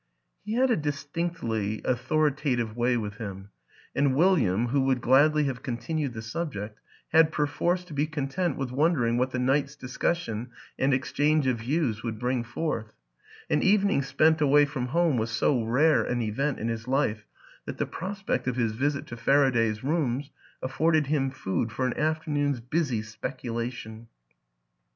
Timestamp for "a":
0.71-0.75